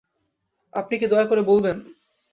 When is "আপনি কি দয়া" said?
0.73-1.25